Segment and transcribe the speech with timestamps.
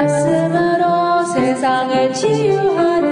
[0.00, 3.10] 말씀으로 세상을 치유하는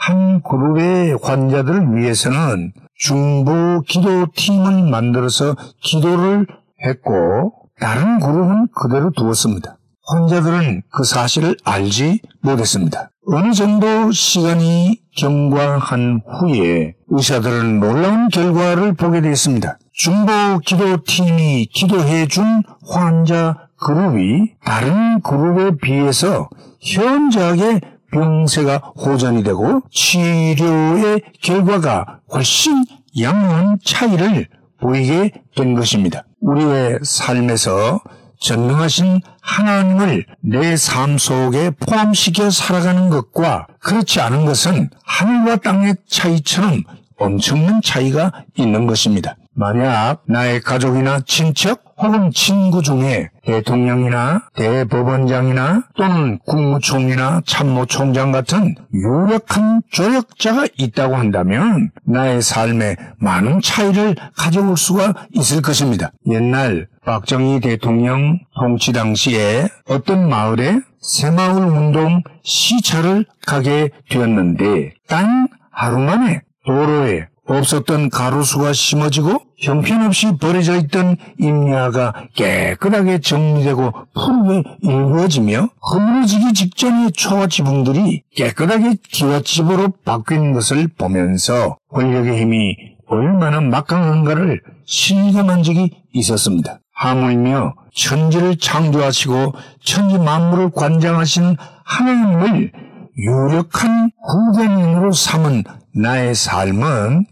[0.00, 6.46] 한 그룹의 환자들을 위해서는 중보 기도팀을 만들어서 기도를
[6.82, 9.76] 했고 다른 그룹은 그대로 두었습니다.
[10.08, 13.10] 환자들은 그 사실을 알지 못했습니다.
[13.26, 19.78] 어느 정도 시간이 경과한 후에 의사들은 놀라운 결과를 보게 됐습니다.
[19.92, 26.48] 중보 기도팀이 기도해 준 환자 그룹이 다른 그룹에 비해서
[26.80, 27.80] 현저하게
[28.12, 32.84] 병세가 호전이 되고 치료의 결과가 훨씬
[33.20, 34.48] 양호한 차이를
[34.80, 36.24] 보이게 된 것입니다.
[36.40, 38.00] 우리의 삶에서
[38.40, 46.82] 전능하신 하나님을 내 삶 속에 포함시켜 살아가는 것과 그렇지 않은 것은 하늘과 땅의 차이처럼
[47.18, 49.36] 엄청난 차이가 있는 것입니다.
[49.54, 60.66] 만약 나의 가족이나 친척 혹은 친구 중에 대통령이나 대법원장이나 또는 국무총리나 참모총장 같은 유력한 조력자가
[60.78, 66.12] 있다고 한다면 나의 삶에 많은 차이를 가져올 수가 있을 것입니다.
[66.26, 76.42] 옛날 박정희 대통령 통치 당시에 어떤 마을에 새마을 운동 시차를 가게 되었는데 단 하루 만에
[76.66, 87.48] 도로에 없었던 가로수가 심어지고 형편없이 버려져 있던 임야가 깨끗하게 정리되고 푸르게 일구어지며 허물어지기 직전의 초와
[87.48, 96.78] 지붕들이 깨끗하게 기와집으로 바뀐 것을 보면서 권력의 힘이 얼마나 막강한가를 실감한 적이 있었습니다.
[96.94, 102.72] 하물며 천지를 창조하시고 천지 만물을 관장하신 하나님을
[103.18, 107.24] 유력한 후견인으로 삼은 나의 삶은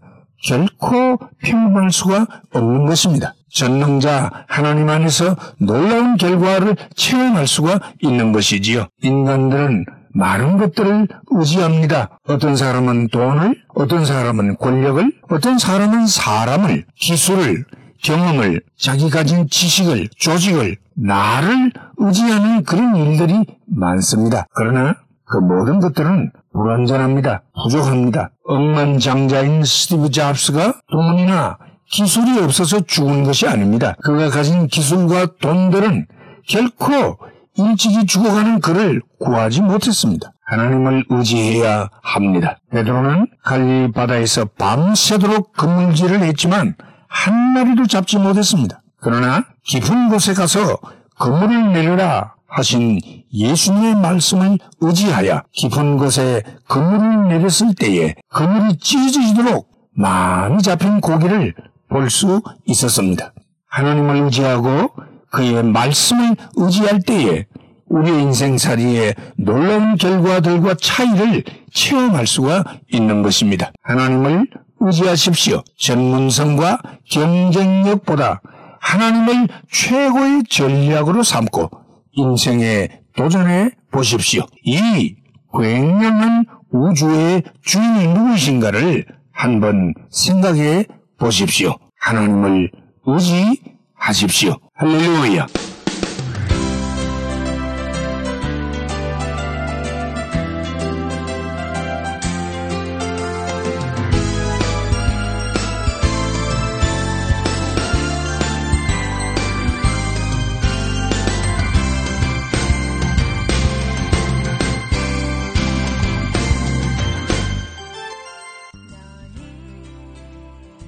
[0.42, 3.34] 결코 평범할 수가 없는 것입니다.
[3.50, 8.86] 전능자 하나님 안에서 놀라운 결과를 체험할 수가 있는 것이지요.
[9.02, 12.18] 인간들은 많은 것들을 의지합니다.
[12.26, 17.64] 어떤 사람은 돈을, 어떤 사람은 권력을, 어떤 사람은 사람을, 기술을,
[18.02, 24.46] 경험을, 자기 가진 지식을, 조직을, 나를 의지하는 그런 일들이 많습니다.
[24.54, 24.96] 그러나
[25.30, 27.42] 그 모든 것들은 불완전합니다.
[27.64, 28.30] 부족합니다.
[28.44, 31.58] 억만장자인 스티브 잡스가 돈이나
[31.90, 33.94] 기술이 없어서 죽은 것이 아닙니다.
[34.02, 36.06] 그가 가진 기술과 돈들은
[36.48, 37.18] 결코
[37.56, 40.32] 일찍이 죽어가는 그를 구하지 못했습니다.
[40.46, 42.58] 하나님을 의지해야 합니다.
[42.70, 46.74] 베드로는 갈리 바다에서 밤새도록 그물질을 했지만
[47.08, 48.82] 한 마리도 잡지 못했습니다.
[49.00, 50.78] 그러나 깊은 곳에 가서
[51.18, 53.00] 그물을 내려라 하신
[53.32, 61.54] 예수님의 말씀을 의지하여 깊은 곳에 그물을 내렸을 때에 그물이 찢어지도록 많이 잡힌 고기를
[61.88, 63.32] 볼 수 있었습니다.
[63.68, 64.90] 하나님을 의지하고
[65.30, 67.46] 그의 말씀을 의지할 때에
[67.86, 73.72] 우리의 인생살이의 놀라운 결과들과 차이를 체험할 수가 있는 것입니다.
[73.82, 74.46] 하나님을
[74.80, 75.62] 의지하십시오.
[75.78, 76.78] 전문성과
[77.10, 78.40] 경쟁력보다
[78.80, 81.70] 하나님을 최고의 전략으로 삼고
[82.18, 84.42] 인생에 도전해 보십시오.
[84.64, 85.14] 이
[85.56, 90.84] 굉장한 우주의 주인이 누구신가를 한번 생각해
[91.16, 91.76] 보십시오.
[92.00, 92.70] 하나님을
[93.06, 94.56] 의지하십시오.
[94.74, 95.46] 할렐루야.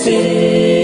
[0.00, 0.79] sim